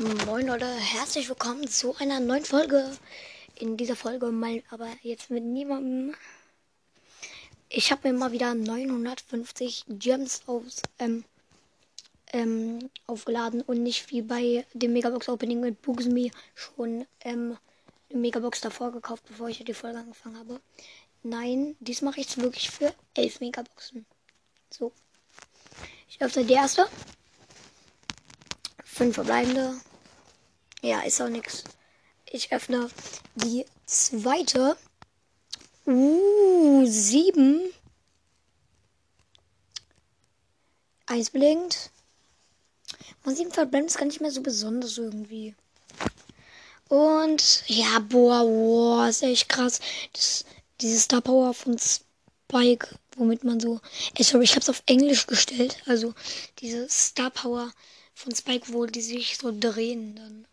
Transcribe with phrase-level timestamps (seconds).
[0.00, 2.96] Moin Leute, herzlich willkommen zu einer neuen Folge.
[3.56, 6.14] In dieser Folge mal aber jetzt mit niemandem.
[7.68, 11.24] Ich habe mir mal wieder 950 Gems aus, ähm,
[12.32, 17.58] ähm, aufgeladen und nicht wie bei dem Megabox Opening mit Bugsme schon ähm,
[18.10, 20.60] eine Megabox davor gekauft, bevor ich die Folge angefangen habe.
[21.22, 24.06] Nein, dies mache ich wirklich für 11 Megaboxen.
[24.70, 24.90] So.
[26.08, 26.88] Ich öffne die erste.
[28.94, 29.80] Fünf verbleibende.
[30.82, 31.64] Ja, ist auch nix.
[32.30, 32.90] Ich öffne
[33.36, 34.76] die zweite.
[35.86, 37.62] Uh, sieben.
[41.06, 41.90] Eins blinkt.
[43.24, 45.54] Man sieben verbleiben ist gar nicht mehr so besonders irgendwie.
[46.88, 49.80] Und ja, boah, boah, ist echt krass.
[50.12, 50.44] Das,
[50.82, 53.80] dieses Star Power von Spike, womit man so.
[54.14, 55.78] Ey, sorry, ich hab's auf Englisch gestellt.
[55.86, 56.12] Also
[56.58, 57.72] diese Star Power
[58.22, 60.46] von Spike, wo die sich so drehen dann.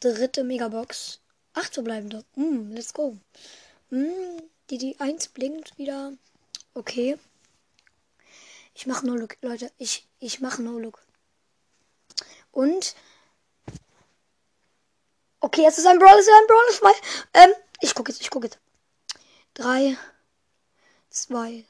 [0.00, 1.20] Dritte Megabox.
[1.54, 2.24] Acht verbleibende.
[2.36, 3.16] Mm, let's go.
[3.90, 6.12] Mm, die, die 1 blinkt wieder.
[6.74, 7.18] Okay.
[8.74, 9.72] Ich mache No Look, Leute.
[9.78, 11.00] Ich, ich mache No Look.
[12.52, 12.94] Und.
[15.40, 16.94] Okay, es ist ein Brawl, es ist ein Brawl, ist mal.
[17.34, 18.58] Ähm, ich gucke jetzt, ich gucke jetzt.
[19.54, 19.96] Drei,
[21.10, 21.64] zwei,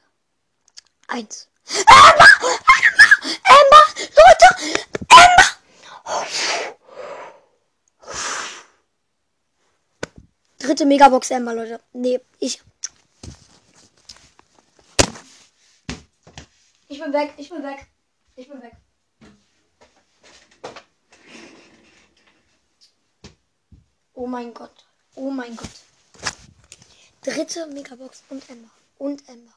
[1.07, 1.47] eins.
[1.87, 2.28] Emma!
[3.57, 3.81] Emma!
[4.19, 4.47] Leute!
[5.09, 5.45] Emma!
[10.57, 11.79] Dritte Megabox Emma, Leute.
[11.93, 12.61] Nee, ich.
[16.87, 17.87] Ich bin weg, ich bin weg.
[18.35, 18.75] Ich bin weg.
[24.13, 24.85] Oh mein Gott.
[25.15, 25.69] Oh mein Gott.
[27.21, 28.69] Dritte Megabox und Emma.
[28.97, 29.53] Und Emma.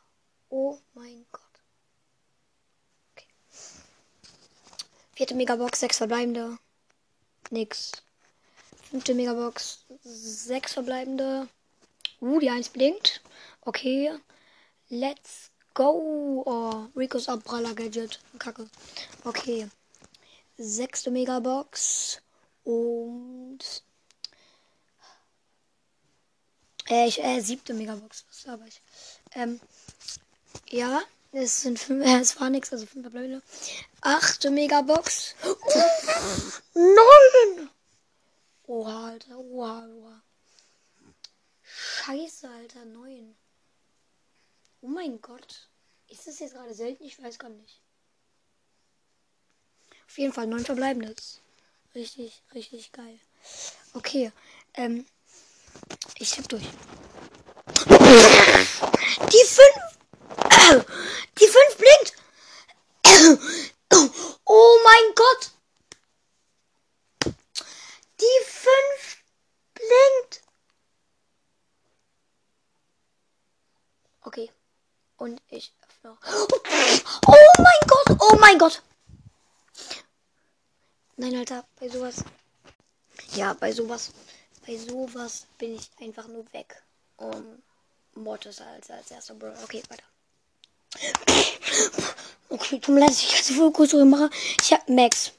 [0.51, 1.52] Oh mein Gott.
[5.15, 6.59] Vierte Megabox, sechs verbleibende.
[7.51, 7.93] Nix.
[8.91, 11.49] Fünfte Megabox, sechs verbleibende.
[12.21, 13.21] Uh, die eins blinkt.
[13.63, 14.13] Okay.
[14.89, 16.43] Let's go.
[16.47, 18.21] Oh, Ricos Abpraller Gadget.
[18.39, 18.69] Kacke.
[19.25, 19.69] Okay.
[20.57, 22.23] Sechste Megabox.
[22.65, 23.59] Und.
[26.89, 28.25] Äh, ich, äh, siebte Megabox.
[28.29, 28.81] Was habe ich?
[29.35, 29.61] Ähm.
[30.71, 31.03] Ja,
[31.35, 33.43] es, sind fünf, äh, es war nichts, also fünf Blöde.
[34.03, 35.35] 8 Megabox.
[36.75, 37.71] Neun!
[38.67, 39.39] Oha, Alter.
[39.39, 40.23] Oha, oha.
[41.63, 42.85] Scheiße, Alter.
[42.85, 43.35] neun.
[44.83, 45.69] Oh mein Gott.
[46.09, 47.05] Ist das jetzt gerade selten?
[47.05, 47.81] Ich weiß gar nicht.
[50.07, 51.41] Auf jeden Fall neun Verbleibendes.
[51.95, 53.19] Richtig, richtig geil.
[53.95, 54.33] Okay.
[54.75, 55.07] Ähm,
[56.19, 56.69] ich tippe durch.
[57.89, 60.02] Die fünf
[75.23, 76.19] Und ich öffne.
[77.29, 78.17] Oh mein Gott.
[78.21, 78.83] Oh mein Gott.
[81.17, 81.65] Nein, Alter.
[81.79, 82.25] Bei sowas.
[83.35, 84.11] Ja, bei sowas.
[84.67, 86.83] Bei sowas bin ich einfach nur weg.
[87.19, 87.63] Um,
[88.15, 89.55] Mortis als, als erster Bro.
[89.63, 90.03] Okay, weiter.
[92.49, 94.29] Okay, tut mir leid, ich jetzt voll kurz mache.
[94.61, 95.31] Ich hab Max.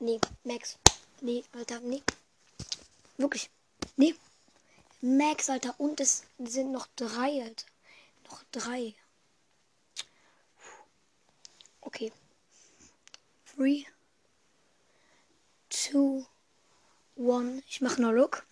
[0.00, 0.76] Nee, Max.
[1.20, 2.02] Nee, Alter, nee.
[3.16, 3.48] Wirklich.
[3.94, 4.16] Nee.
[5.00, 5.76] Max, Alter.
[5.78, 7.66] Und es sind noch drei, Alter.
[8.32, 8.94] Noch drei.
[11.82, 12.10] Okay.
[13.44, 13.84] Three.
[15.68, 16.24] Two.
[17.16, 17.62] One.
[17.68, 18.46] Ich mache nur Look.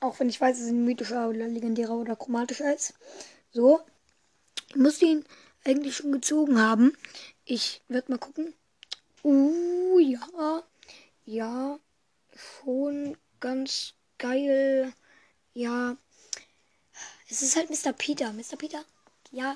[0.00, 2.94] Auch wenn ich weiß, es ist ein mythischer oder legendärer oder chromatischer ist.
[3.52, 3.80] So.
[4.70, 5.26] Ich muss ihn
[5.66, 6.96] eigentlich schon gezogen haben.
[7.44, 8.54] Ich werde mal gucken.
[9.22, 10.62] Uh, ja.
[11.26, 11.78] Ja.
[12.34, 14.94] Schon ganz geil.
[15.52, 15.98] Ja.
[17.28, 17.92] Es ist halt Mr.
[17.92, 18.32] Peter.
[18.32, 18.56] Mr.
[18.56, 18.82] Peter?
[19.36, 19.54] Ja.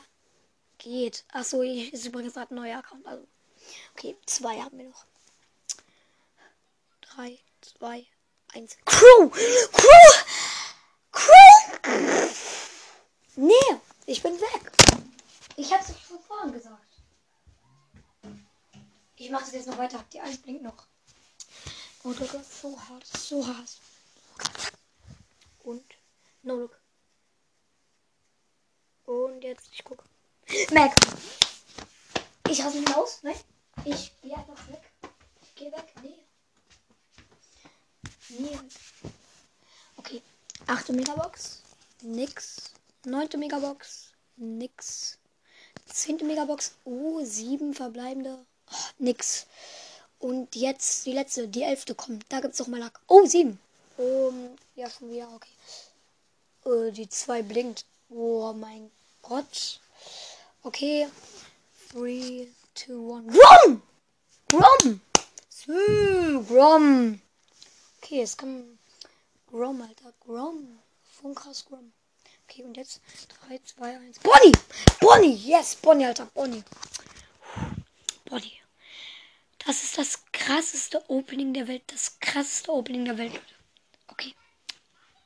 [0.76, 1.24] Geht.
[1.32, 3.06] Achso, ich ist übrigens gerade ein neuer Account.
[3.06, 3.26] Also.
[3.94, 5.06] Okay, zwei haben wir noch.
[7.00, 8.06] Drei, zwei,
[8.52, 8.76] eins.
[8.84, 9.30] Crew!
[9.30, 10.12] Crew!
[11.12, 12.28] Crew!
[13.36, 14.70] Nee, ich bin weg.
[15.56, 16.84] Ich hab's euch von vorhin gesagt.
[19.16, 20.04] Ich mache das jetzt noch weiter.
[20.12, 20.86] Die eins blinkt noch.
[22.04, 23.06] Oh, ist so hart.
[23.06, 23.78] So hart.
[25.62, 25.84] Und
[26.42, 26.79] no look.
[29.10, 30.04] Und jetzt, ich gucke.
[30.72, 30.94] Mac.
[32.48, 33.18] Ich raste nicht aus.
[33.22, 33.34] Nein.
[33.84, 34.80] Ich gehe einfach weg.
[35.42, 35.92] Ich gehe weg.
[36.00, 36.14] Nee.
[38.38, 38.58] Nee.
[39.96, 40.22] Okay.
[40.68, 41.60] Achte Megabox.
[42.02, 42.70] Nix.
[43.04, 44.12] Neunte Megabox.
[44.36, 45.18] Nix.
[45.86, 46.76] Zehnte Megabox.
[46.84, 48.38] Oh, sieben verbleibende.
[48.70, 49.46] Oh, nix.
[50.20, 52.26] Und jetzt die letzte, die elfte kommt.
[52.28, 53.00] Da gibt es noch mal Lack.
[53.08, 53.58] Oh, sieben.
[53.96, 55.50] Um, ja, schon wieder, okay.
[56.64, 57.84] Äh, die zwei blinkt.
[58.08, 58.92] Oh mein
[59.22, 59.80] Gott.
[60.62, 61.08] Okay.
[61.92, 63.26] 3, 2, 1.
[63.26, 63.82] Grom!
[64.48, 65.00] Grom!
[65.48, 67.20] Sü, Grom.
[67.98, 68.78] Okay, es kommt
[69.46, 70.12] Grom, Alter.
[70.20, 70.78] Grom.
[71.20, 71.92] Von krass Grom.
[72.44, 73.00] Okay, und jetzt
[73.48, 74.18] 3, 2, 1.
[74.20, 74.52] Bonnie!
[75.00, 75.34] Bonnie!
[75.34, 76.26] Yes, Bonnie, Alter.
[76.26, 76.64] Bonnie.
[78.24, 78.60] Bonnie.
[79.66, 81.82] Das ist das krasseste Opening der Welt.
[81.88, 83.54] Das krasseste Opening der Welt, Leute.
[84.08, 84.34] Okay.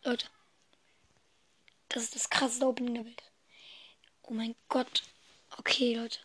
[0.03, 0.27] Leute.
[1.89, 3.23] Das ist das krasseste Opening der Welt.
[4.27, 5.03] Oh mein Gott.
[5.59, 6.19] Okay, Leute.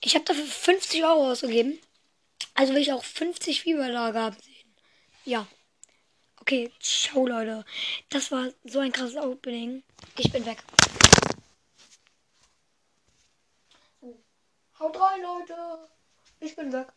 [0.00, 1.78] Ich habe dafür 50 Euro ausgegeben.
[2.54, 4.74] Also will ich auch 50 Fieberlager haben sehen.
[5.24, 5.46] Ja.
[6.40, 7.64] Okay, ciao, Leute.
[8.10, 9.82] Das war so ein krasses Opening.
[10.18, 10.62] Ich bin weg.
[14.78, 15.88] Haut rein, Leute.
[16.40, 16.88] Ich bin weg.